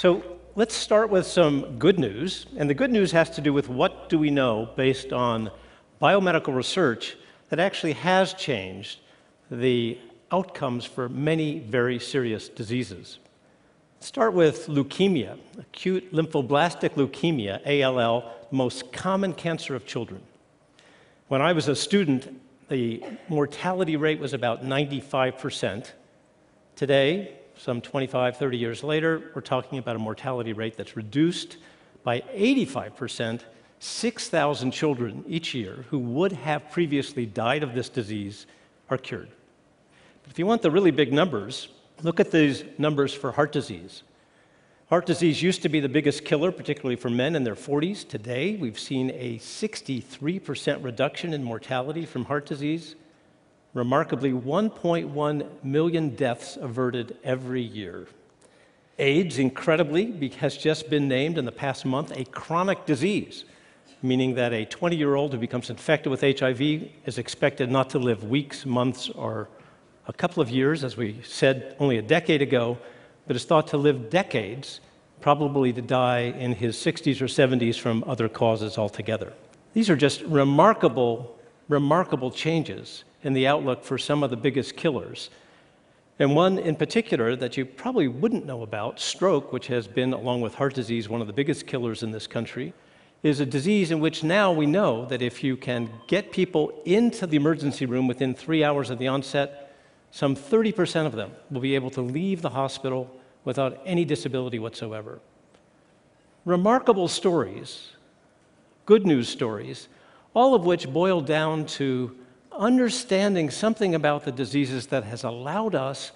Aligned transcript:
So 0.00 0.24
let's 0.56 0.74
start 0.74 1.10
with 1.10 1.26
some 1.26 1.76
good 1.76 1.98
news. 1.98 2.46
And 2.56 2.70
the 2.70 2.72
good 2.72 2.90
news 2.90 3.12
has 3.12 3.28
to 3.32 3.42
do 3.42 3.52
with 3.52 3.68
what 3.68 4.08
do 4.08 4.18
we 4.18 4.30
know 4.30 4.70
based 4.74 5.12
on 5.12 5.50
biomedical 6.00 6.56
research 6.56 7.18
that 7.50 7.60
actually 7.60 7.92
has 7.92 8.32
changed 8.32 9.00
the 9.50 9.98
outcomes 10.32 10.86
for 10.86 11.10
many 11.10 11.58
very 11.58 11.98
serious 11.98 12.48
diseases. 12.48 13.18
Start 13.98 14.32
with 14.32 14.68
leukemia, 14.68 15.36
acute 15.58 16.14
lymphoblastic 16.14 16.94
leukemia, 16.94 17.60
ALL, 17.66 18.32
most 18.50 18.94
common 18.94 19.34
cancer 19.34 19.74
of 19.74 19.84
children. 19.84 20.22
When 21.28 21.42
I 21.42 21.52
was 21.52 21.68
a 21.68 21.76
student, 21.76 22.40
the 22.70 23.04
mortality 23.28 23.96
rate 23.96 24.18
was 24.18 24.32
about 24.32 24.64
95%. 24.64 25.90
Today, 26.74 27.36
some 27.60 27.82
25, 27.82 28.38
30 28.38 28.56
years 28.56 28.82
later, 28.82 29.30
we're 29.34 29.42
talking 29.42 29.78
about 29.78 29.94
a 29.94 29.98
mortality 29.98 30.54
rate 30.54 30.78
that's 30.78 30.96
reduced 30.96 31.58
by 32.02 32.20
85%. 32.34 33.42
6,000 33.82 34.70
children 34.70 35.24
each 35.26 35.54
year 35.54 35.84
who 35.88 35.98
would 35.98 36.32
have 36.32 36.70
previously 36.70 37.26
died 37.26 37.62
of 37.62 37.74
this 37.74 37.88
disease 37.88 38.46
are 38.88 38.96
cured. 38.96 39.28
But 40.22 40.32
if 40.32 40.38
you 40.38 40.46
want 40.46 40.62
the 40.62 40.70
really 40.70 40.90
big 40.90 41.12
numbers, 41.12 41.68
look 42.02 42.18
at 42.18 42.30
these 42.30 42.64
numbers 42.78 43.12
for 43.12 43.32
heart 43.32 43.52
disease. 43.52 44.02
Heart 44.88 45.06
disease 45.06 45.42
used 45.42 45.62
to 45.62 45.68
be 45.68 45.80
the 45.80 45.88
biggest 45.88 46.24
killer, 46.24 46.52
particularly 46.52 46.96
for 46.96 47.10
men 47.10 47.36
in 47.36 47.44
their 47.44 47.54
40s. 47.54 48.08
Today, 48.08 48.56
we've 48.56 48.78
seen 48.78 49.10
a 49.10 49.38
63% 49.38 50.82
reduction 50.82 51.32
in 51.32 51.42
mortality 51.42 52.06
from 52.06 52.24
heart 52.24 52.46
disease. 52.46 52.96
Remarkably, 53.72 54.32
1.1 54.32 55.46
million 55.62 56.16
deaths 56.16 56.58
averted 56.60 57.16
every 57.22 57.62
year. 57.62 58.08
AIDS, 58.98 59.38
incredibly, 59.38 60.28
has 60.38 60.56
just 60.56 60.90
been 60.90 61.06
named 61.06 61.38
in 61.38 61.44
the 61.44 61.52
past 61.52 61.86
month 61.86 62.10
a 62.16 62.24
chronic 62.24 62.84
disease, 62.84 63.44
meaning 64.02 64.34
that 64.34 64.52
a 64.52 64.64
20 64.64 64.96
year 64.96 65.14
old 65.14 65.32
who 65.32 65.38
becomes 65.38 65.70
infected 65.70 66.10
with 66.10 66.20
HIV 66.20 66.60
is 67.06 67.18
expected 67.18 67.70
not 67.70 67.88
to 67.90 68.00
live 68.00 68.24
weeks, 68.24 68.66
months, 68.66 69.08
or 69.08 69.48
a 70.08 70.12
couple 70.12 70.42
of 70.42 70.50
years, 70.50 70.82
as 70.82 70.96
we 70.96 71.20
said 71.22 71.76
only 71.78 71.98
a 71.98 72.02
decade 72.02 72.42
ago, 72.42 72.76
but 73.28 73.36
is 73.36 73.44
thought 73.44 73.68
to 73.68 73.76
live 73.76 74.10
decades, 74.10 74.80
probably 75.20 75.72
to 75.72 75.82
die 75.82 76.34
in 76.38 76.54
his 76.54 76.76
60s 76.76 77.20
or 77.20 77.26
70s 77.26 77.78
from 77.78 78.02
other 78.06 78.28
causes 78.28 78.76
altogether. 78.76 79.32
These 79.74 79.88
are 79.88 79.96
just 79.96 80.22
remarkable, 80.22 81.38
remarkable 81.68 82.32
changes 82.32 83.04
in 83.22 83.32
the 83.32 83.46
outlook 83.46 83.84
for 83.84 83.98
some 83.98 84.22
of 84.22 84.30
the 84.30 84.36
biggest 84.36 84.76
killers. 84.76 85.30
And 86.18 86.36
one 86.36 86.58
in 86.58 86.76
particular 86.76 87.34
that 87.36 87.56
you 87.56 87.64
probably 87.64 88.08
wouldn't 88.08 88.44
know 88.44 88.62
about, 88.62 89.00
stroke, 89.00 89.52
which 89.52 89.68
has 89.68 89.86
been, 89.86 90.12
along 90.12 90.42
with 90.42 90.54
heart 90.54 90.74
disease, 90.74 91.08
one 91.08 91.20
of 91.20 91.26
the 91.26 91.32
biggest 91.32 91.66
killers 91.66 92.02
in 92.02 92.10
this 92.10 92.26
country, 92.26 92.74
is 93.22 93.40
a 93.40 93.46
disease 93.46 93.90
in 93.90 94.00
which 94.00 94.22
now 94.22 94.52
we 94.52 94.66
know 94.66 95.04
that 95.06 95.22
if 95.22 95.44
you 95.44 95.56
can 95.56 95.90
get 96.06 96.32
people 96.32 96.72
into 96.84 97.26
the 97.26 97.36
emergency 97.36 97.86
room 97.86 98.06
within 98.06 98.34
three 98.34 98.64
hours 98.64 98.90
of 98.90 98.98
the 98.98 99.08
onset, 99.08 99.74
some 100.10 100.34
30% 100.34 101.06
of 101.06 101.12
them 101.12 101.30
will 101.50 101.60
be 101.60 101.74
able 101.74 101.90
to 101.90 102.00
leave 102.00 102.42
the 102.42 102.50
hospital 102.50 103.10
without 103.44 103.80
any 103.84 104.04
disability 104.04 104.58
whatsoever. 104.58 105.20
Remarkable 106.44 107.08
stories, 107.08 107.92
good 108.86 109.06
news 109.06 109.28
stories, 109.28 109.88
all 110.34 110.54
of 110.54 110.64
which 110.64 110.90
boil 110.90 111.20
down 111.20 111.66
to 111.66 112.16
understanding 112.60 113.50
something 113.50 113.94
about 113.94 114.24
the 114.24 114.30
diseases 114.30 114.88
that 114.88 115.02
has 115.04 115.24
allowed 115.24 115.74
us 115.74 116.12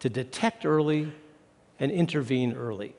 to 0.00 0.08
detect 0.08 0.64
early 0.64 1.12
and 1.78 1.92
intervene 1.92 2.54
early. 2.54 2.96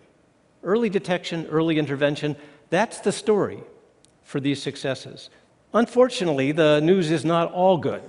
Early 0.63 0.89
detection, 0.89 1.47
early 1.47 1.79
intervention, 1.79 2.37
that's 2.69 2.99
the 2.99 3.11
story 3.11 3.63
for 4.23 4.39
these 4.39 4.61
successes. 4.61 5.29
Unfortunately, 5.73 6.51
the 6.51 6.79
news 6.81 7.09
is 7.09 7.25
not 7.25 7.51
all 7.51 7.77
good. 7.77 8.03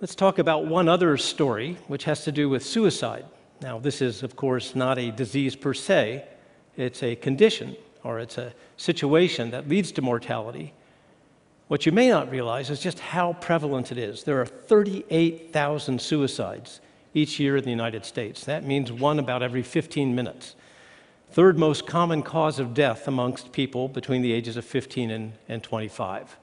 Let's 0.00 0.16
talk 0.16 0.38
about 0.38 0.66
one 0.66 0.88
other 0.88 1.16
story, 1.16 1.78
which 1.86 2.04
has 2.04 2.24
to 2.24 2.32
do 2.32 2.48
with 2.48 2.64
suicide. 2.64 3.24
Now, 3.62 3.78
this 3.78 4.02
is, 4.02 4.22
of 4.22 4.36
course, 4.36 4.74
not 4.74 4.98
a 4.98 5.10
disease 5.10 5.56
per 5.56 5.72
se, 5.72 6.24
it's 6.76 7.02
a 7.02 7.16
condition 7.16 7.76
or 8.02 8.18
it's 8.20 8.38
a 8.38 8.52
situation 8.76 9.50
that 9.52 9.68
leads 9.68 9.92
to 9.92 10.02
mortality. 10.02 10.74
What 11.68 11.84
you 11.84 11.90
may 11.90 12.08
not 12.08 12.30
realize 12.30 12.70
is 12.70 12.78
just 12.78 13.00
how 13.00 13.32
prevalent 13.34 13.90
it 13.90 13.98
is. 13.98 14.22
There 14.22 14.40
are 14.40 14.46
38,000 14.46 16.00
suicides 16.00 16.80
each 17.12 17.40
year 17.40 17.56
in 17.56 17.64
the 17.64 17.70
United 17.70 18.04
States. 18.04 18.44
That 18.44 18.64
means 18.64 18.92
one 18.92 19.18
about 19.18 19.42
every 19.42 19.62
15 19.62 20.14
minutes. 20.14 20.54
Third 21.30 21.58
most 21.58 21.86
common 21.86 22.22
cause 22.22 22.60
of 22.60 22.72
death 22.72 23.08
amongst 23.08 23.50
people 23.50 23.88
between 23.88 24.22
the 24.22 24.32
ages 24.32 24.56
of 24.56 24.64
15 24.64 25.10
and, 25.10 25.32
and 25.48 25.62
25. 25.62 26.38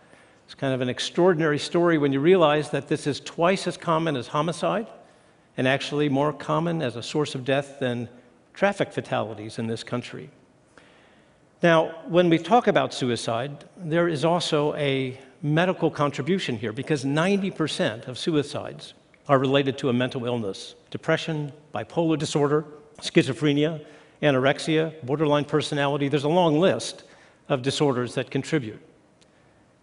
It's 0.45 0.55
kind 0.55 0.73
of 0.73 0.81
an 0.81 0.89
extraordinary 0.89 1.57
story 1.57 1.97
when 1.97 2.11
you 2.11 2.19
realize 2.19 2.69
that 2.71 2.89
this 2.89 3.07
is 3.07 3.21
twice 3.21 3.65
as 3.65 3.77
common 3.77 4.17
as 4.17 4.27
homicide 4.27 4.87
and 5.55 5.67
actually 5.69 6.09
more 6.09 6.33
common 6.33 6.81
as 6.81 6.97
a 6.97 7.03
source 7.03 7.33
of 7.33 7.45
death 7.45 7.79
than 7.79 8.09
traffic 8.53 8.91
fatalities 8.91 9.57
in 9.57 9.67
this 9.67 9.83
country. 9.85 10.29
Now, 11.63 11.95
when 12.07 12.29
we 12.29 12.37
talk 12.37 12.67
about 12.67 12.93
suicide, 12.93 13.63
there 13.77 14.07
is 14.07 14.25
also 14.25 14.75
a 14.75 15.17
medical 15.41 15.89
contribution 15.89 16.57
here 16.57 16.73
because 16.73 17.05
90% 17.05 18.07
of 18.07 18.19
suicides 18.19 18.93
are 19.27 19.39
related 19.39 19.77
to 19.79 19.89
a 19.89 19.93
mental 19.93 20.25
illness 20.25 20.75
depression, 20.91 21.51
bipolar 21.73 22.19
disorder, 22.19 22.65
schizophrenia, 22.99 23.83
anorexia, 24.21 24.93
borderline 25.03 25.45
personality. 25.45 26.07
There's 26.09 26.25
a 26.25 26.29
long 26.29 26.59
list 26.59 27.03
of 27.49 27.61
disorders 27.63 28.13
that 28.15 28.29
contribute 28.29 28.79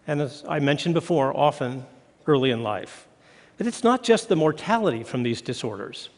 and 0.07 0.21
as 0.21 0.43
I 0.47 0.59
mentioned 0.59 0.93
before, 0.93 1.35
often 1.35 1.85
early 2.27 2.51
in 2.51 2.63
life. 2.63 3.07
But 3.57 3.67
it's 3.67 3.83
not 3.83 4.03
just 4.03 4.29
the 4.29 4.35
mortality 4.35 5.03
from 5.03 5.23
these 5.23 5.41
disorders, 5.41 6.09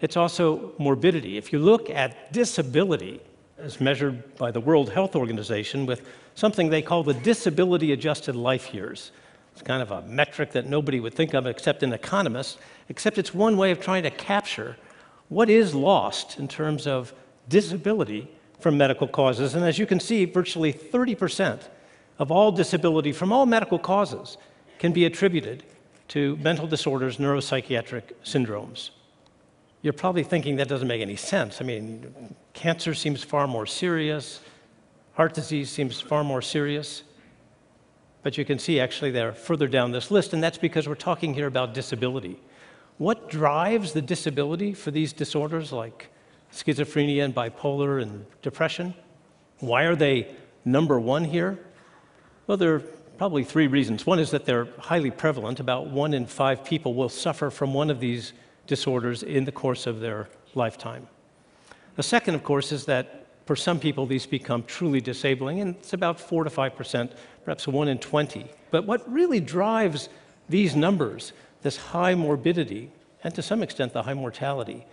it's 0.00 0.16
also 0.16 0.72
morbidity. 0.78 1.36
If 1.36 1.52
you 1.52 1.58
look 1.58 1.90
at 1.90 2.32
disability, 2.32 3.20
as 3.58 3.80
measured 3.80 4.36
by 4.36 4.50
the 4.50 4.60
World 4.60 4.90
Health 4.90 5.16
Organization, 5.16 5.86
with 5.86 6.06
something 6.34 6.70
they 6.70 6.82
call 6.82 7.02
the 7.02 7.14
disability 7.14 7.92
adjusted 7.92 8.36
life 8.36 8.72
years. 8.72 9.10
It's 9.52 9.62
kind 9.62 9.82
of 9.82 9.90
a 9.90 10.02
metric 10.02 10.52
that 10.52 10.66
nobody 10.66 11.00
would 11.00 11.14
think 11.14 11.34
of 11.34 11.46
except 11.46 11.82
an 11.82 11.92
economist, 11.92 12.58
except 12.88 13.18
it's 13.18 13.34
one 13.34 13.56
way 13.56 13.72
of 13.72 13.80
trying 13.80 14.04
to 14.04 14.10
capture 14.10 14.76
what 15.28 15.50
is 15.50 15.74
lost 15.74 16.38
in 16.38 16.46
terms 16.46 16.86
of 16.86 17.12
disability 17.48 18.30
from 18.60 18.78
medical 18.78 19.08
causes. 19.08 19.54
And 19.54 19.64
as 19.64 19.78
you 19.78 19.86
can 19.86 20.00
see, 20.00 20.24
virtually 20.24 20.72
30% 20.72 21.62
of 22.18 22.30
all 22.30 22.52
disability 22.52 23.12
from 23.12 23.32
all 23.32 23.46
medical 23.46 23.78
causes 23.78 24.38
can 24.78 24.92
be 24.92 25.04
attributed 25.04 25.64
to 26.08 26.36
mental 26.36 26.66
disorders, 26.66 27.18
neuropsychiatric 27.18 28.12
syndromes. 28.24 28.90
You're 29.82 29.92
probably 29.92 30.24
thinking 30.24 30.56
that 30.56 30.68
doesn't 30.68 30.88
make 30.88 31.00
any 31.00 31.16
sense. 31.16 31.60
I 31.60 31.64
mean, 31.64 32.34
cancer 32.52 32.94
seems 32.94 33.22
far 33.22 33.46
more 33.46 33.66
serious, 33.66 34.40
heart 35.14 35.34
disease 35.34 35.70
seems 35.70 36.00
far 36.00 36.24
more 36.24 36.42
serious. 36.42 37.04
But 38.22 38.36
you 38.36 38.44
can 38.44 38.58
see 38.58 38.80
actually 38.80 39.12
they're 39.12 39.32
further 39.32 39.68
down 39.68 39.92
this 39.92 40.10
list, 40.10 40.32
and 40.32 40.42
that's 40.42 40.58
because 40.58 40.88
we're 40.88 40.96
talking 40.96 41.34
here 41.34 41.46
about 41.46 41.74
disability. 41.74 42.40
What 42.98 43.30
drives 43.30 43.92
the 43.92 44.02
disability 44.02 44.74
for 44.74 44.90
these 44.90 45.12
disorders 45.12 45.72
like 45.72 46.10
schizophrenia 46.52 47.24
and 47.24 47.34
bipolar 47.34 48.02
and 48.02 48.26
depression? 48.42 48.94
Why 49.60 49.84
are 49.84 49.94
they 49.94 50.34
number 50.64 50.98
one 50.98 51.24
here? 51.24 51.58
Well, 52.48 52.56
there 52.56 52.74
are 52.74 52.80
probably 52.80 53.44
three 53.44 53.68
reasons. 53.68 54.04
One 54.04 54.18
is 54.18 54.32
that 54.32 54.44
they're 54.44 54.68
highly 54.78 55.10
prevalent. 55.10 55.60
About 55.60 55.86
one 55.86 56.12
in 56.12 56.26
five 56.26 56.64
people 56.64 56.94
will 56.94 57.08
suffer 57.08 57.50
from 57.50 57.72
one 57.72 57.90
of 57.90 58.00
these 58.00 58.32
disorders 58.68 59.24
in 59.24 59.44
the 59.44 59.52
course 59.52 59.86
of 59.88 59.98
their 59.98 60.28
lifetime. 60.54 61.08
The 61.96 62.02
second, 62.04 62.36
of 62.36 62.44
course, 62.44 62.70
is 62.70 62.84
that 62.84 63.26
for 63.46 63.56
some 63.56 63.80
people 63.80 64.06
these 64.06 64.26
become 64.26 64.62
truly 64.62 65.00
disabling, 65.00 65.60
and 65.60 65.74
it's 65.74 65.94
about 65.94 66.20
4 66.20 66.44
to 66.44 66.50
5 66.50 66.76
percent, 66.76 67.12
perhaps 67.44 67.66
1 67.66 67.88
in 67.88 67.98
20. 67.98 68.46
But 68.70 68.86
what 68.86 69.10
really 69.10 69.40
drives 69.40 70.08
these 70.48 70.76
numbers, 70.76 71.32
this 71.62 71.76
high 71.76 72.14
morbidity, 72.14 72.92
and 73.24 73.34
to 73.34 73.42
some 73.42 73.62
extent 73.62 73.92
the 73.92 74.04
high 74.04 74.14
mortality, 74.14 74.86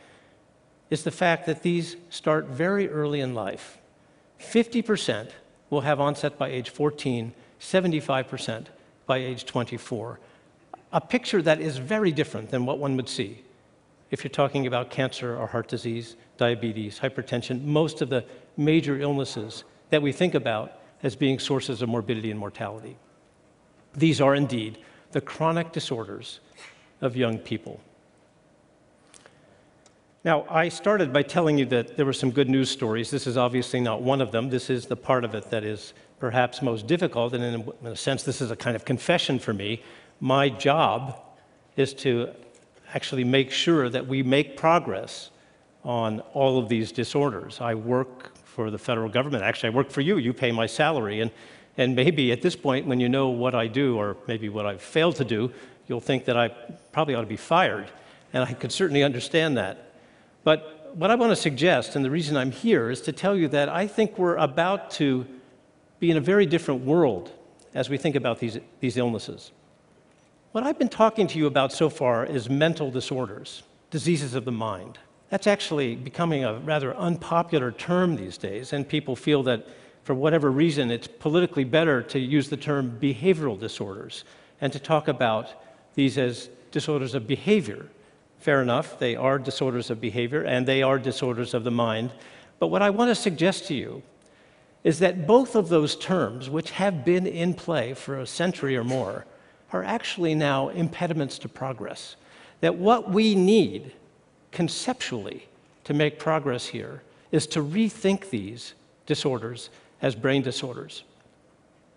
is 0.89 1.03
the 1.03 1.11
fact 1.11 1.45
that 1.45 1.61
these 1.61 1.97
start 2.09 2.45
very 2.45 2.89
early 2.89 3.19
in 3.19 3.35
life. 3.35 3.77
50 4.37 4.81
percent 4.81 5.31
will 5.69 5.81
have 5.81 5.99
onset 5.99 6.37
by 6.37 6.47
age 6.47 6.69
14, 6.69 7.33
75% 7.59 8.67
by 9.05 9.17
age 9.17 9.45
24. 9.45 10.19
A 10.93 11.01
picture 11.01 11.41
that 11.41 11.59
is 11.59 11.77
very 11.77 12.11
different 12.11 12.51
than 12.51 12.65
what 12.65 12.79
one 12.79 12.95
would 12.95 13.09
see 13.09 13.41
if 14.11 14.23
you're 14.23 14.29
talking 14.29 14.67
about 14.67 14.89
cancer 14.89 15.35
or 15.35 15.47
heart 15.47 15.67
disease, 15.67 16.15
diabetes, 16.37 16.99
hypertension, 16.99 17.63
most 17.63 18.01
of 18.01 18.09
the 18.09 18.23
major 18.57 18.99
illnesses 18.99 19.63
that 19.89 20.01
we 20.01 20.11
think 20.11 20.35
about 20.35 20.79
as 21.03 21.15
being 21.15 21.39
sources 21.39 21.81
of 21.81 21.89
morbidity 21.89 22.31
and 22.31 22.39
mortality. 22.39 22.97
These 23.93 24.21
are 24.21 24.35
indeed 24.35 24.77
the 25.11 25.21
chronic 25.21 25.71
disorders 25.71 26.39
of 27.01 27.15
young 27.15 27.37
people. 27.37 27.79
Now, 30.23 30.45
I 30.49 30.69
started 30.69 31.13
by 31.13 31.21
telling 31.21 31.57
you 31.59 31.65
that 31.67 31.97
there 31.97 32.05
were 32.05 32.13
some 32.13 32.31
good 32.31 32.49
news 32.49 32.69
stories. 32.69 33.11
This 33.11 33.27
is 33.27 33.37
obviously 33.37 33.79
not 33.79 34.01
one 34.01 34.21
of 34.21 34.31
them. 34.31 34.49
This 34.49 34.71
is 34.71 34.87
the 34.87 34.95
part 34.95 35.23
of 35.23 35.35
it 35.35 35.51
that 35.51 35.63
is 35.63 35.93
perhaps 36.19 36.63
most 36.63 36.87
difficult, 36.87 37.33
and 37.33 37.43
in 37.43 37.87
a, 37.87 37.95
sense, 37.95 38.23
this 38.23 38.41
is 38.41 38.49
a 38.49 38.55
kind 38.55 38.75
of 38.75 38.85
confession 38.85 39.37
for 39.37 39.53
me. 39.53 39.83
My 40.19 40.49
job 40.49 41.19
is 41.75 41.93
to 41.95 42.31
actually 42.93 43.23
make 43.23 43.51
sure 43.51 43.89
that 43.89 44.07
we 44.07 44.23
make 44.23 44.57
progress 44.57 45.31
on 45.83 46.19
all 46.33 46.57
of 46.57 46.69
these 46.69 46.91
disorders. 46.91 47.61
I 47.61 47.75
work 47.75 48.35
for 48.43 48.71
the 48.71 48.77
federal 48.77 49.09
government. 49.09 49.43
Actually, 49.43 49.73
I 49.73 49.75
work 49.75 49.91
for 49.91 50.01
you. 50.01 50.17
You 50.17 50.33
pay 50.33 50.51
my 50.51 50.65
salary. 50.65 51.21
And, 51.21 51.31
and 51.77 51.95
maybe 51.95 52.31
at 52.31 52.41
this 52.41 52.55
point, 52.55 52.87
when 52.87 52.99
you 52.99 53.09
know 53.09 53.29
what 53.29 53.53
I 53.53 53.67
do, 53.67 53.97
or 53.97 54.17
maybe 54.27 54.49
what 54.49 54.65
I've 54.65 54.81
failed 54.81 55.17
to 55.17 55.25
do, 55.25 55.51
you'll 55.87 55.99
think 55.99 56.25
that 56.25 56.37
I 56.37 56.49
probably 56.91 57.15
ought 57.15 57.21
to 57.21 57.27
be 57.27 57.37
fired. 57.37 57.87
And 58.33 58.43
I 58.43 58.53
could 58.53 58.71
certainly 58.71 59.03
understand 59.03 59.57
that. 59.57 59.93
But 60.43 60.91
what 60.95 61.11
I 61.11 61.15
want 61.15 61.31
to 61.31 61.35
suggest, 61.35 61.95
and 61.95 62.05
the 62.05 62.09
reason 62.09 62.37
I'm 62.37 62.51
here, 62.51 62.89
is 62.89 63.01
to 63.01 63.11
tell 63.11 63.35
you 63.35 63.47
that 63.49 63.69
I 63.69 63.85
think 63.87 64.17
we're 64.17 64.37
about 64.37 64.91
to 64.91 65.25
be 65.99 66.09
in 66.11 66.17
a 66.17 66.21
very 66.21 66.45
different 66.45 66.85
world 66.85 67.31
as 67.73 67.89
we 67.89 67.97
think 67.97 68.15
about 68.15 68.39
these, 68.39 68.57
these 68.79 68.97
illnesses. 68.97 69.51
What 70.55 70.63
I've 70.63 70.79
been 70.79 70.87
talking 70.87 71.27
to 71.27 71.37
you 71.37 71.47
about 71.47 71.73
so 71.73 71.89
far 71.89 72.25
is 72.25 72.49
mental 72.49 72.89
disorders, 72.89 73.63
diseases 73.91 74.35
of 74.35 74.45
the 74.45 74.53
mind. 74.53 74.97
That's 75.29 75.47
actually 75.47 75.97
becoming 75.97 76.45
a 76.45 76.59
rather 76.59 76.95
unpopular 76.95 77.73
term 77.73 78.15
these 78.15 78.37
days, 78.37 78.71
and 78.71 78.87
people 78.87 79.17
feel 79.17 79.43
that 79.43 79.67
for 80.03 80.15
whatever 80.15 80.49
reason 80.49 80.91
it's 80.91 81.07
politically 81.07 81.65
better 81.65 82.01
to 82.03 82.19
use 82.19 82.47
the 82.47 82.55
term 82.55 82.97
behavioral 83.01 83.59
disorders 83.59 84.23
and 84.61 84.71
to 84.71 84.79
talk 84.79 85.09
about 85.09 85.49
these 85.95 86.17
as 86.17 86.47
disorders 86.71 87.15
of 87.15 87.27
behavior. 87.27 87.87
Fair 88.39 88.61
enough, 88.61 88.97
they 88.97 89.13
are 89.13 89.37
disorders 89.37 89.89
of 89.89 89.99
behavior 89.99 90.43
and 90.43 90.65
they 90.65 90.81
are 90.81 90.97
disorders 90.97 91.53
of 91.53 91.65
the 91.65 91.71
mind. 91.71 92.13
But 92.59 92.67
what 92.67 92.81
I 92.81 92.91
want 92.91 93.09
to 93.09 93.15
suggest 93.15 93.67
to 93.67 93.73
you 93.73 94.03
is 94.85 94.99
that 94.99 95.27
both 95.27 95.53
of 95.53 95.67
those 95.67 95.97
terms, 95.97 96.49
which 96.49 96.71
have 96.71 97.03
been 97.03 97.27
in 97.27 97.55
play 97.55 97.93
for 97.93 98.17
a 98.17 98.25
century 98.25 98.77
or 98.77 98.85
more, 98.85 99.25
are 99.71 99.83
actually 99.83 100.35
now 100.35 100.69
impediments 100.69 101.37
to 101.39 101.49
progress. 101.49 102.15
That 102.61 102.75
what 102.75 103.09
we 103.09 103.35
need 103.35 103.91
conceptually 104.51 105.47
to 105.83 105.93
make 105.93 106.19
progress 106.19 106.67
here 106.67 107.03
is 107.31 107.47
to 107.47 107.61
rethink 107.61 108.29
these 108.29 108.73
disorders 109.05 109.69
as 110.01 110.15
brain 110.15 110.41
disorders. 110.41 111.03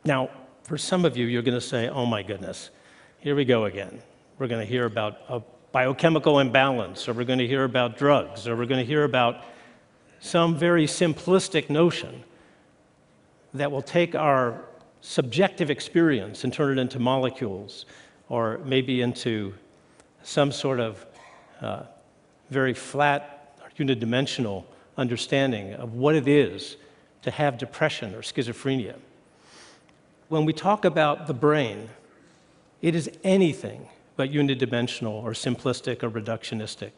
Now, 0.05 0.31
for 0.65 0.77
some 0.77 1.05
of 1.05 1.17
you, 1.17 1.27
you're 1.27 1.43
going 1.43 1.55
to 1.55 1.61
say, 1.61 1.89
oh 1.89 2.07
my 2.07 2.23
goodness, 2.23 2.71
here 3.21 3.35
we 3.35 3.45
go 3.45 3.65
again. 3.65 4.01
We're 4.39 4.49
going 4.49 4.65
to 4.65 4.71
hear 4.71 4.85
about 4.85 5.19
a 5.29 5.41
biochemical 5.73 6.39
imbalance, 6.39 7.09
or 7.09 7.13
we're 7.13 7.25
going 7.25 7.39
to 7.39 7.47
hear 7.47 7.65
about 7.65 7.97
drugs, 7.97 8.47
or 8.47 8.57
we're 8.57 8.67
going 8.67 8.81
to 8.81 8.87
hear 8.87 9.05
about 9.05 9.45
some 10.21 10.57
very 10.57 10.87
simplistic 10.87 11.71
notion 11.71 12.25
that 13.55 13.71
will 13.71 13.83
take 13.83 14.15
our 14.15 14.61
subjective 15.01 15.71
experience 15.71 16.45
and 16.45 16.53
turn 16.53 16.79
it 16.79 16.81
into 16.81 16.99
molecules, 16.99 17.87
or 18.29 18.59
maybe 18.65 19.01
into 19.01 19.55
some 20.23 20.53
sort 20.53 20.81
of 20.81 21.07
uh, 21.61 21.83
very 22.51 22.75
flat, 22.75 23.35
unidimensional 23.79 24.65
understanding 24.97 25.73
of 25.75 25.95
what 25.95 26.15
it 26.15 26.27
is 26.27 26.77
to 27.23 27.31
have 27.31 27.59
depression 27.59 28.15
or 28.15 28.23
schizophrenia. 28.23 28.95
When 30.29 30.45
we 30.45 30.53
talk 30.53 30.85
about 30.85 31.27
the 31.27 31.35
brain, 31.35 31.89
it 32.83 32.95
is 32.95 33.11
anything 33.25 33.89
but 34.17 34.31
unidimensional 34.31 35.23
or 35.23 35.33
simplistic 35.33 36.03
or 36.03 36.11
reductionistic. 36.11 36.91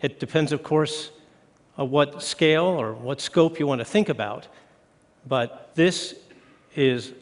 It 0.00 0.20
depends, 0.20 0.52
of 0.52 0.62
course, 0.62 1.10
on 1.76 1.90
what 1.90 2.22
scale 2.22 2.64
or 2.64 2.92
what 2.92 3.20
scope 3.20 3.58
you 3.58 3.66
want 3.66 3.80
to 3.80 3.84
think 3.84 4.08
about, 4.08 4.46
but 5.26 5.70
this 5.74 6.14
is 6.74 7.12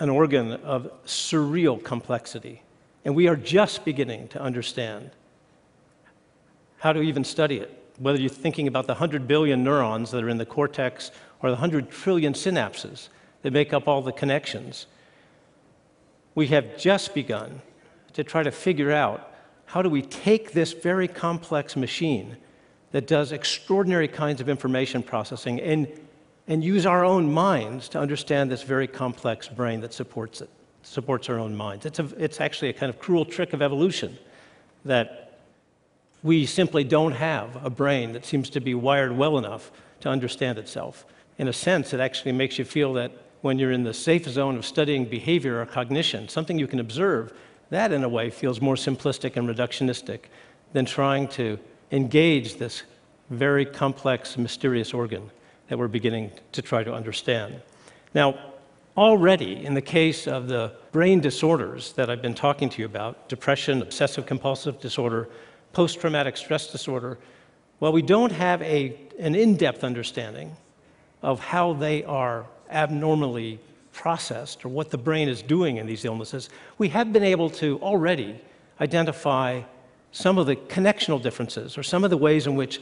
an 0.00 0.08
organ 0.08 0.52
of 0.52 0.90
surreal 1.04 1.82
complexity, 1.82 2.62
and 3.04 3.14
we 3.14 3.28
are 3.28 3.36
just 3.36 3.84
beginning 3.84 4.26
to 4.28 4.40
understand 4.40 5.10
how 6.78 6.92
to 6.92 7.02
even 7.02 7.22
study 7.22 7.58
it. 7.58 7.76
Whether 7.98 8.18
you're 8.18 8.30
thinking 8.30 8.66
about 8.66 8.86
the 8.86 8.94
100 8.94 9.28
billion 9.28 9.62
neurons 9.62 10.10
that 10.10 10.24
are 10.24 10.30
in 10.30 10.38
the 10.38 10.46
cortex 10.46 11.10
or 11.42 11.50
the 11.50 11.56
100 11.56 11.90
trillion 11.90 12.32
synapses 12.32 13.08
that 13.42 13.52
make 13.52 13.74
up 13.74 13.86
all 13.86 14.00
the 14.00 14.12
connections, 14.12 14.86
we 16.34 16.46
have 16.48 16.78
just 16.78 17.14
begun 17.14 17.60
to 18.14 18.24
try 18.24 18.42
to 18.42 18.50
figure 18.50 18.90
out 18.90 19.34
how 19.66 19.82
do 19.82 19.90
we 19.90 20.02
take 20.02 20.52
this 20.52 20.72
very 20.72 21.06
complex 21.06 21.76
machine 21.76 22.36
that 22.92 23.06
does 23.06 23.32
extraordinary 23.32 24.08
kinds 24.08 24.40
of 24.40 24.48
information 24.48 25.02
processing 25.02 25.60
and, 25.60 25.86
and 26.48 26.64
use 26.64 26.86
our 26.86 27.04
own 27.04 27.32
minds 27.32 27.88
to 27.90 27.98
understand 27.98 28.50
this 28.50 28.62
very 28.62 28.86
complex 28.86 29.48
brain 29.48 29.80
that 29.80 29.92
supports 29.92 30.40
it, 30.40 30.50
supports 30.82 31.28
our 31.28 31.38
own 31.38 31.56
minds. 31.56 31.86
It's, 31.86 31.98
a, 31.98 32.08
it's 32.18 32.40
actually 32.40 32.70
a 32.70 32.72
kind 32.72 32.90
of 32.90 32.98
cruel 32.98 33.24
trick 33.24 33.52
of 33.52 33.62
evolution 33.62 34.18
that 34.84 35.38
we 36.22 36.46
simply 36.46 36.84
don't 36.84 37.12
have 37.12 37.64
a 37.64 37.70
brain 37.70 38.12
that 38.12 38.26
seems 38.26 38.50
to 38.50 38.60
be 38.60 38.74
wired 38.74 39.16
well 39.16 39.38
enough 39.38 39.70
to 40.00 40.08
understand 40.08 40.58
itself. 40.58 41.06
In 41.38 41.48
a 41.48 41.52
sense, 41.52 41.94
it 41.94 42.00
actually 42.00 42.32
makes 42.32 42.58
you 42.58 42.64
feel 42.64 42.92
that 42.94 43.12
when 43.40 43.58
you're 43.58 43.72
in 43.72 43.84
the 43.84 43.94
safe 43.94 44.28
zone 44.28 44.56
of 44.56 44.66
studying 44.66 45.06
behavior 45.06 45.60
or 45.60 45.66
cognition, 45.66 46.28
something 46.28 46.58
you 46.58 46.66
can 46.66 46.80
observe, 46.80 47.32
that 47.70 47.92
in 47.92 48.04
a 48.04 48.08
way 48.08 48.28
feels 48.28 48.60
more 48.60 48.74
simplistic 48.74 49.36
and 49.36 49.48
reductionistic 49.48 50.20
than 50.72 50.84
trying 50.84 51.26
to 51.28 51.58
engage 51.90 52.56
this 52.56 52.82
very 53.30 53.64
complex, 53.64 54.36
mysterious 54.36 54.92
organ 54.92 55.30
that 55.70 55.78
we're 55.78 55.88
beginning 55.88 56.32
to 56.50 56.60
try 56.60 56.82
to 56.82 56.92
understand. 56.92 57.62
Now, 58.12 58.36
already 58.96 59.64
in 59.64 59.74
the 59.74 59.80
case 59.80 60.26
of 60.26 60.48
the 60.48 60.72
brain 60.90 61.20
disorders 61.20 61.92
that 61.92 62.10
I've 62.10 62.20
been 62.20 62.34
talking 62.34 62.68
to 62.70 62.80
you 62.80 62.86
about 62.86 63.28
depression, 63.28 63.80
obsessive 63.80 64.26
compulsive 64.26 64.80
disorder, 64.80 65.28
post 65.72 66.00
traumatic 66.00 66.36
stress 66.36 66.72
disorder, 66.72 67.18
well, 67.78 67.92
we 67.92 68.02
don't 68.02 68.32
have 68.32 68.60
a, 68.62 68.98
an 69.20 69.36
in 69.36 69.56
depth 69.56 69.84
understanding 69.84 70.56
of 71.22 71.38
how 71.38 71.72
they 71.74 72.02
are 72.02 72.46
abnormally 72.68 73.60
processed 73.92 74.64
or 74.64 74.70
what 74.70 74.90
the 74.90 74.98
brain 74.98 75.28
is 75.28 75.40
doing 75.40 75.76
in 75.76 75.86
these 75.86 76.04
illnesses. 76.04 76.50
We 76.78 76.88
have 76.88 77.12
been 77.12 77.22
able 77.22 77.48
to 77.50 77.78
already 77.80 78.40
identify 78.80 79.62
some 80.10 80.36
of 80.36 80.46
the 80.46 80.56
connectional 80.56 81.22
differences 81.22 81.78
or 81.78 81.84
some 81.84 82.02
of 82.02 82.10
the 82.10 82.16
ways 82.16 82.48
in 82.48 82.56
which 82.56 82.80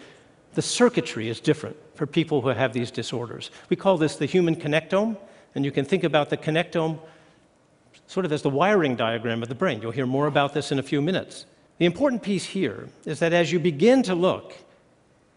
the 0.54 0.62
circuitry 0.62 1.28
is 1.28 1.40
different 1.40 1.76
for 1.94 2.06
people 2.06 2.40
who 2.40 2.48
have 2.48 2.72
these 2.72 2.90
disorders. 2.90 3.50
We 3.68 3.76
call 3.76 3.98
this 3.98 4.16
the 4.16 4.26
human 4.26 4.56
connectome, 4.56 5.16
and 5.54 5.64
you 5.64 5.70
can 5.70 5.84
think 5.84 6.04
about 6.04 6.30
the 6.30 6.36
connectome 6.36 6.98
sort 8.06 8.24
of 8.24 8.32
as 8.32 8.42
the 8.42 8.50
wiring 8.50 8.96
diagram 8.96 9.42
of 9.42 9.48
the 9.48 9.54
brain. 9.54 9.82
You'll 9.82 9.92
hear 9.92 10.06
more 10.06 10.26
about 10.26 10.54
this 10.54 10.72
in 10.72 10.78
a 10.78 10.82
few 10.82 11.02
minutes. 11.02 11.46
The 11.78 11.84
important 11.84 12.22
piece 12.22 12.44
here 12.44 12.88
is 13.04 13.18
that 13.20 13.32
as 13.32 13.52
you 13.52 13.58
begin 13.58 14.02
to 14.04 14.14
look 14.14 14.54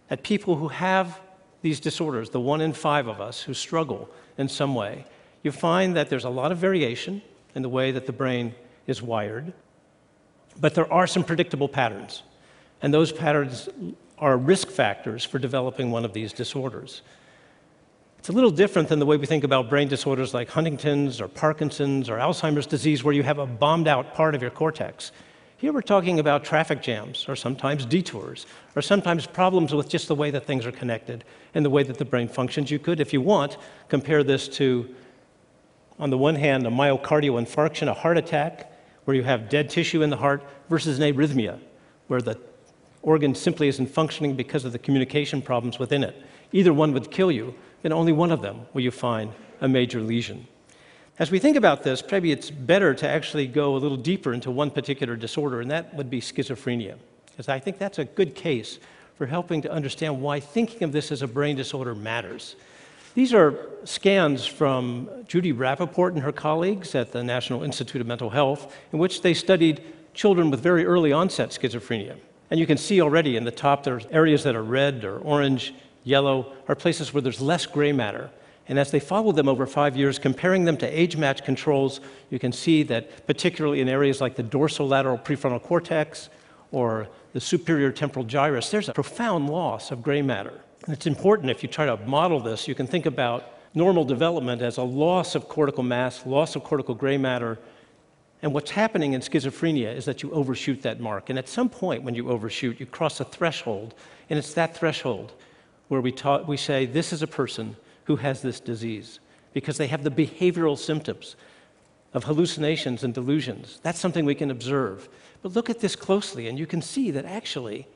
at 0.09 0.23
people 0.23 0.55
who 0.55 0.69
have 0.69 1.19
these 1.61 1.79
disorders, 1.79 2.29
the 2.29 2.39
one 2.39 2.61
in 2.61 2.73
five 2.73 3.07
of 3.07 3.21
us 3.21 3.41
who 3.41 3.53
struggle 3.53 4.09
in 4.37 4.47
some 4.47 4.73
way, 4.73 5.05
you 5.43 5.51
find 5.51 5.95
that 5.95 6.09
there's 6.09 6.23
a 6.23 6.29
lot 6.29 6.51
of 6.51 6.57
variation 6.57 7.21
in 7.55 7.61
the 7.61 7.69
way 7.69 7.91
that 7.91 8.05
the 8.05 8.13
brain 8.13 8.55
is 8.87 9.01
wired, 9.01 9.53
but 10.59 10.73
there 10.75 10.91
are 10.91 11.07
some 11.07 11.23
predictable 11.23 11.67
patterns. 11.67 12.23
And 12.81 12.93
those 12.93 13.11
patterns 13.11 13.69
are 14.21 14.37
risk 14.37 14.69
factors 14.69 15.25
for 15.25 15.39
developing 15.39 15.89
one 15.91 16.05
of 16.05 16.13
these 16.13 16.31
disorders. 16.31 17.01
It's 18.19 18.29
a 18.29 18.33
little 18.33 18.51
different 18.51 18.87
than 18.87 18.99
the 18.99 19.05
way 19.07 19.17
we 19.17 19.25
think 19.25 19.43
about 19.43 19.67
brain 19.67 19.87
disorders 19.87 20.31
like 20.31 20.47
Huntington's 20.47 21.19
or 21.19 21.27
Parkinson's 21.27 22.07
or 22.07 22.17
Alzheimer's 22.17 22.67
disease, 22.67 23.03
where 23.03 23.15
you 23.15 23.23
have 23.23 23.39
a 23.39 23.47
bombed 23.47 23.87
out 23.87 24.13
part 24.13 24.35
of 24.35 24.43
your 24.43 24.51
cortex. 24.51 25.11
Here 25.57 25.73
we're 25.73 25.81
talking 25.81 26.19
about 26.19 26.43
traffic 26.43 26.83
jams, 26.83 27.25
or 27.27 27.35
sometimes 27.35 27.83
detours, 27.83 28.45
or 28.75 28.83
sometimes 28.83 29.25
problems 29.25 29.73
with 29.73 29.89
just 29.89 30.07
the 30.07 30.15
way 30.15 30.29
that 30.29 30.45
things 30.45 30.67
are 30.67 30.71
connected 30.71 31.23
and 31.55 31.65
the 31.65 31.69
way 31.71 31.81
that 31.81 31.97
the 31.97 32.05
brain 32.05 32.27
functions. 32.27 32.69
You 32.69 32.77
could, 32.77 32.99
if 32.99 33.13
you 33.13 33.21
want, 33.21 33.57
compare 33.87 34.23
this 34.23 34.47
to, 34.49 34.93
on 35.97 36.11
the 36.11 36.17
one 36.17 36.35
hand, 36.35 36.65
a 36.67 36.69
myocardial 36.69 37.43
infarction, 37.43 37.87
a 37.87 37.93
heart 37.93 38.17
attack, 38.17 38.71
where 39.05 39.15
you 39.15 39.23
have 39.23 39.49
dead 39.49 39.69
tissue 39.69 40.03
in 40.03 40.11
the 40.11 40.17
heart, 40.17 40.43
versus 40.69 40.99
an 40.99 41.11
arrhythmia, 41.11 41.59
where 42.07 42.21
the 42.21 42.39
organ 43.01 43.35
simply 43.35 43.67
isn't 43.67 43.87
functioning 43.87 44.35
because 44.35 44.65
of 44.65 44.71
the 44.71 44.79
communication 44.79 45.41
problems 45.41 45.79
within 45.79 46.03
it. 46.03 46.15
Either 46.51 46.73
one 46.73 46.93
would 46.93 47.11
kill 47.11 47.31
you, 47.31 47.53
and 47.83 47.93
only 47.93 48.11
one 48.11 48.31
of 48.31 48.41
them 48.41 48.61
will 48.73 48.81
you 48.81 48.91
find 48.91 49.31
a 49.61 49.67
major 49.67 50.01
lesion. 50.01 50.47
As 51.19 51.31
we 51.31 51.39
think 51.39 51.57
about 51.57 51.83
this, 51.83 52.03
maybe 52.11 52.31
it's 52.31 52.49
better 52.49 52.93
to 52.93 53.07
actually 53.07 53.47
go 53.47 53.75
a 53.75 53.77
little 53.77 53.97
deeper 53.97 54.33
into 54.33 54.49
one 54.49 54.71
particular 54.71 55.15
disorder, 55.15 55.61
and 55.61 55.69
that 55.71 55.93
would 55.93 56.09
be 56.09 56.21
schizophrenia, 56.21 56.95
because 57.27 57.47
I 57.47 57.59
think 57.59 57.77
that's 57.77 57.99
a 57.99 58.05
good 58.05 58.35
case 58.35 58.79
for 59.17 59.27
helping 59.27 59.61
to 59.61 59.71
understand 59.71 60.21
why 60.21 60.39
thinking 60.39 60.83
of 60.83 60.91
this 60.91 61.11
as 61.11 61.21
a 61.21 61.27
brain 61.27 61.55
disorder 61.55 61.93
matters. 61.93 62.55
These 63.13 63.33
are 63.33 63.55
scans 63.83 64.45
from 64.45 65.09
Judy 65.27 65.51
Rapoport 65.51 66.13
and 66.13 66.23
her 66.23 66.31
colleagues 66.31 66.95
at 66.95 67.11
the 67.11 67.23
National 67.23 67.63
Institute 67.63 68.01
of 68.01 68.07
Mental 68.07 68.29
Health, 68.29 68.75
in 68.93 68.99
which 68.99 69.21
they 69.21 69.33
studied 69.33 69.83
children 70.13 70.49
with 70.49 70.61
very 70.61 70.85
early 70.85 71.11
onset 71.11 71.49
schizophrenia. 71.49 72.15
And 72.51 72.59
you 72.59 72.67
can 72.67 72.77
see 72.77 73.01
already 73.01 73.37
in 73.37 73.45
the 73.45 73.51
top, 73.51 73.83
there's 73.83 74.05
areas 74.11 74.43
that 74.43 74.55
are 74.55 74.63
red 74.63 75.05
or 75.05 75.17
orange, 75.19 75.73
yellow, 76.03 76.53
are 76.67 76.75
places 76.75 77.13
where 77.13 77.21
there's 77.21 77.41
less 77.41 77.65
gray 77.65 77.93
matter. 77.93 78.29
And 78.67 78.77
as 78.77 78.91
they 78.91 78.99
follow 78.99 79.31
them 79.31 79.47
over 79.47 79.65
five 79.65 79.97
years, 79.97 80.19
comparing 80.19 80.65
them 80.65 80.77
to 80.77 80.87
age 80.87 81.17
matched 81.17 81.45
controls, 81.45 82.01
you 82.29 82.39
can 82.39 82.51
see 82.51 82.83
that 82.83 83.25
particularly 83.25 83.79
in 83.81 83.87
areas 83.87 84.21
like 84.21 84.35
the 84.35 84.43
dorsolateral 84.43 85.23
prefrontal 85.23 85.61
cortex 85.61 86.29
or 86.71 87.07
the 87.33 87.39
superior 87.39 87.91
temporal 87.91 88.25
gyrus, 88.25 88.69
there's 88.69 88.89
a 88.89 88.93
profound 88.93 89.49
loss 89.49 89.89
of 89.91 90.03
gray 90.03 90.21
matter. 90.21 90.61
And 90.85 90.93
it's 90.93 91.07
important 91.07 91.49
if 91.49 91.63
you 91.63 91.69
try 91.69 91.85
to 91.85 91.97
model 92.05 92.39
this, 92.39 92.67
you 92.67 92.75
can 92.75 92.87
think 92.87 93.05
about 93.05 93.45
normal 93.73 94.03
development 94.03 94.61
as 94.61 94.77
a 94.77 94.83
loss 94.83 95.35
of 95.35 95.47
cortical 95.47 95.83
mass, 95.83 96.25
loss 96.25 96.55
of 96.55 96.63
cortical 96.63 96.95
gray 96.95 97.17
matter. 97.17 97.57
And 98.41 98.53
what's 98.53 98.71
happening 98.71 99.13
in 99.13 99.21
schizophrenia 99.21 99.95
is 99.95 100.05
that 100.05 100.23
you 100.23 100.31
overshoot 100.31 100.81
that 100.81 100.99
mark. 100.99 101.29
And 101.29 101.37
at 101.37 101.47
some 101.47 101.69
point 101.69 102.03
when 102.03 102.15
you 102.15 102.29
overshoot, 102.29 102.79
you 102.79 102.85
cross 102.85 103.19
a 103.19 103.25
threshold. 103.25 103.93
And 104.29 104.39
it's 104.39 104.53
that 104.55 104.75
threshold 104.75 105.33
where 105.89 106.01
we, 106.01 106.11
ta- 106.11 106.41
we 106.41 106.57
say, 106.57 106.85
this 106.85 107.13
is 107.13 107.21
a 107.21 107.27
person 107.27 107.75
who 108.05 108.15
has 108.15 108.41
this 108.41 108.59
disease 108.59 109.19
because 109.53 109.77
they 109.77 109.87
have 109.87 110.03
the 110.03 110.09
behavioral 110.09 110.77
symptoms 110.77 111.35
of 112.13 112.23
hallucinations 112.23 113.03
and 113.03 113.13
delusions. 113.13 113.79
That's 113.83 113.99
something 113.99 114.25
we 114.25 114.35
can 114.35 114.51
observe. 114.51 115.07
But 115.41 115.53
look 115.53 115.69
at 115.69 115.79
this 115.79 115.95
closely, 115.95 116.47
and 116.47 116.57
you 116.57 116.67
can 116.67 116.81
see 116.81 117.11
that 117.11 117.25
actually 117.25 117.87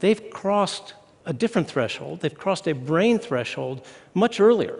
they've 0.00 0.30
crossed 0.30 0.94
a 1.26 1.32
different 1.32 1.68
threshold. 1.68 2.20
They've 2.20 2.34
crossed 2.34 2.68
a 2.68 2.74
brain 2.74 3.18
threshold 3.18 3.86
much 4.12 4.40
earlier. 4.40 4.78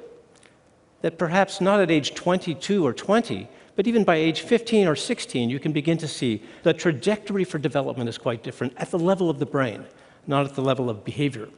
That 1.02 1.18
perhaps 1.18 1.60
not 1.60 1.80
at 1.80 1.90
age 1.90 2.14
22 2.14 2.86
or 2.86 2.92
20, 2.92 3.48
but 3.76 3.86
even 3.86 4.04
by 4.04 4.16
age 4.16 4.42
15 4.42 4.86
or 4.86 4.96
16, 4.96 5.50
you 5.50 5.58
can 5.58 5.72
begin 5.72 5.98
to 5.98 6.08
see 6.08 6.42
the 6.62 6.72
trajectory 6.72 7.44
for 7.44 7.58
development 7.58 8.08
is 8.08 8.18
quite 8.18 8.42
different 8.42 8.72
at 8.76 8.90
the 8.90 8.98
level 8.98 9.28
of 9.28 9.38
the 9.38 9.46
brain, 9.46 9.84
not 10.26 10.46
at 10.46 10.54
the 10.54 10.62
level 10.62 10.88
of 10.88 11.04
behavior. 11.04 11.48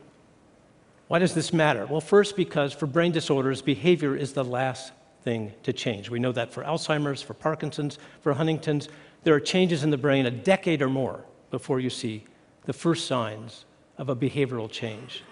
Why 1.08 1.18
does 1.18 1.34
this 1.34 1.52
matter? 1.52 1.86
Well, 1.86 2.00
first, 2.00 2.36
because 2.36 2.72
for 2.72 2.86
brain 2.86 3.12
disorders, 3.12 3.62
behavior 3.62 4.16
is 4.16 4.32
the 4.32 4.44
last 4.44 4.92
thing 5.22 5.52
to 5.62 5.72
change. 5.72 6.10
We 6.10 6.18
know 6.18 6.32
that 6.32 6.52
for 6.52 6.64
Alzheimer's, 6.64 7.22
for 7.22 7.34
Parkinson's, 7.34 7.98
for 8.22 8.32
Huntington's, 8.32 8.88
there 9.22 9.34
are 9.34 9.40
changes 9.40 9.84
in 9.84 9.90
the 9.90 9.98
brain 9.98 10.26
a 10.26 10.30
decade 10.30 10.82
or 10.82 10.88
more 10.88 11.24
before 11.50 11.80
you 11.80 11.90
see 11.90 12.24
the 12.64 12.72
first 12.72 13.06
signs 13.06 13.64
of 13.98 14.08
a 14.08 14.16
behavioral 14.16 14.70
change. 14.70 15.22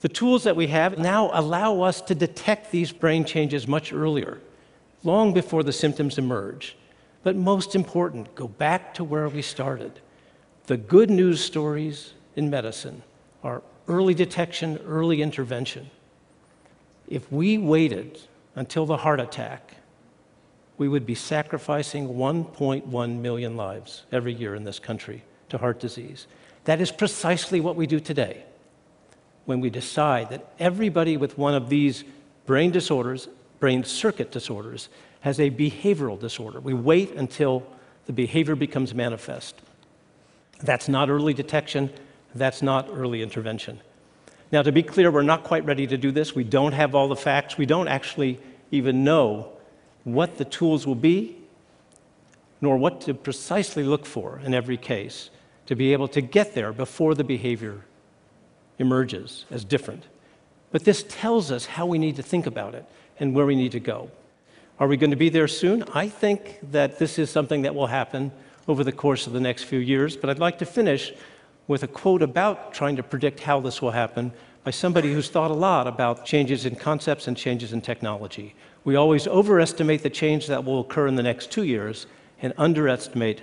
The 0.00 0.08
tools 0.08 0.44
that 0.44 0.56
we 0.56 0.68
have 0.68 0.98
now 0.98 1.30
allow 1.32 1.82
us 1.82 2.00
to 2.02 2.14
detect 2.14 2.70
these 2.70 2.92
brain 2.92 3.24
changes 3.24 3.68
much 3.68 3.92
earlier, 3.92 4.40
long 5.02 5.32
before 5.32 5.62
the 5.62 5.72
symptoms 5.72 6.18
emerge. 6.18 6.76
But 7.22 7.36
most 7.36 7.74
important, 7.74 8.34
go 8.34 8.48
back 8.48 8.94
to 8.94 9.04
where 9.04 9.28
we 9.28 9.42
started. 9.42 10.00
The 10.66 10.76
good 10.76 11.10
news 11.10 11.42
stories 11.42 12.14
in 12.36 12.50
medicine 12.50 13.02
are 13.42 13.62
early 13.88 14.14
detection, 14.14 14.78
early 14.86 15.20
intervention. 15.20 15.90
If 17.08 17.30
we 17.30 17.58
waited 17.58 18.20
until 18.54 18.86
the 18.86 18.98
heart 18.98 19.20
attack, 19.20 19.76
we 20.78 20.88
would 20.88 21.04
be 21.04 21.14
sacrificing 21.14 22.08
1.1 22.14 23.20
million 23.20 23.56
lives 23.56 24.04
every 24.12 24.32
year 24.32 24.54
in 24.54 24.64
this 24.64 24.78
country 24.78 25.22
to 25.50 25.58
heart 25.58 25.80
disease. 25.80 26.26
That 26.64 26.80
is 26.80 26.90
precisely 26.90 27.60
what 27.60 27.76
we 27.76 27.86
do 27.86 28.00
today 28.00 28.44
when 29.44 29.60
we 29.60 29.68
decide 29.68 30.30
that 30.30 30.46
everybody 30.58 31.16
with 31.16 31.36
one 31.36 31.54
of 31.54 31.68
these 31.68 32.04
brain 32.46 32.70
disorders, 32.70 33.28
brain 33.60 33.84
circuit 33.84 34.32
disorders, 34.32 34.88
has 35.20 35.38
a 35.38 35.50
behavioral 35.50 36.18
disorder. 36.18 36.60
We 36.60 36.74
wait 36.74 37.12
until 37.12 37.66
the 38.06 38.12
behavior 38.12 38.56
becomes 38.56 38.94
manifest. 38.94 39.60
That's 40.62 40.88
not 40.88 41.10
early 41.10 41.34
detection, 41.34 41.90
that's 42.34 42.62
not 42.62 42.88
early 42.90 43.22
intervention. 43.22 43.80
Now, 44.52 44.62
to 44.62 44.72
be 44.72 44.82
clear, 44.82 45.10
we're 45.10 45.22
not 45.22 45.44
quite 45.44 45.64
ready 45.64 45.86
to 45.86 45.96
do 45.96 46.10
this. 46.10 46.34
We 46.34 46.42
don't 46.42 46.72
have 46.72 46.94
all 46.94 47.06
the 47.06 47.16
facts. 47.16 47.56
We 47.56 47.66
don't 47.66 47.86
actually 47.86 48.40
even 48.72 49.04
know 49.04 49.52
what 50.04 50.38
the 50.38 50.44
tools 50.44 50.86
will 50.86 50.96
be, 50.96 51.36
nor 52.60 52.76
what 52.76 53.00
to 53.02 53.14
precisely 53.14 53.84
look 53.84 54.04
for 54.04 54.40
in 54.44 54.54
every 54.54 54.76
case 54.76 55.30
to 55.66 55.76
be 55.76 55.92
able 55.92 56.08
to 56.08 56.20
get 56.20 56.54
there 56.54 56.72
before 56.72 57.14
the 57.14 57.22
behavior 57.22 57.84
emerges 58.78 59.44
as 59.50 59.64
different. 59.64 60.04
But 60.72 60.84
this 60.84 61.04
tells 61.08 61.52
us 61.52 61.66
how 61.66 61.86
we 61.86 61.98
need 61.98 62.16
to 62.16 62.22
think 62.22 62.46
about 62.46 62.74
it 62.74 62.84
and 63.20 63.34
where 63.34 63.46
we 63.46 63.54
need 63.54 63.72
to 63.72 63.80
go. 63.80 64.10
Are 64.80 64.88
we 64.88 64.96
going 64.96 65.10
to 65.10 65.16
be 65.16 65.28
there 65.28 65.46
soon? 65.46 65.84
I 65.94 66.08
think 66.08 66.58
that 66.72 66.98
this 66.98 67.18
is 67.18 67.30
something 67.30 67.62
that 67.62 67.74
will 67.74 67.86
happen 67.86 68.32
over 68.66 68.82
the 68.82 68.92
course 68.92 69.26
of 69.26 69.32
the 69.32 69.40
next 69.40 69.64
few 69.64 69.78
years, 69.78 70.16
but 70.16 70.30
I'd 70.30 70.38
like 70.38 70.58
to 70.58 70.66
finish 70.66 71.12
with 71.68 71.82
a 71.82 71.88
quote 71.88 72.22
about 72.22 72.72
trying 72.72 72.96
to 72.96 73.02
predict 73.02 73.40
how 73.40 73.60
this 73.60 73.80
will 73.80 73.90
happen 73.90 74.32
by 74.64 74.70
somebody 74.70 75.12
who's 75.12 75.28
thought 75.28 75.50
a 75.50 75.54
lot 75.54 75.86
about 75.86 76.24
changes 76.24 76.66
in 76.66 76.76
concepts 76.76 77.28
and 77.28 77.36
changes 77.36 77.72
in 77.72 77.80
technology. 77.80 78.54
We 78.84 78.96
always 78.96 79.26
overestimate 79.26 80.02
the 80.02 80.10
change 80.10 80.46
that 80.46 80.64
will 80.64 80.80
occur 80.80 81.06
in 81.06 81.14
the 81.14 81.22
next 81.22 81.50
two 81.50 81.64
years 81.64 82.06
and 82.42 82.52
underestimate 82.56 83.42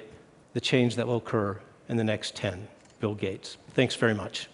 the 0.54 0.62
change 0.62 0.96
that 0.96 1.08
will 1.08 1.18
occur 1.18 1.60
in 1.88 1.98
the 1.98 2.04
next 2.04 2.36
10. 2.36 2.68
Bill 3.00 3.16
Gates. 3.16 3.58
Thanks 3.70 3.96
very 3.96 4.14
much. 4.14 4.50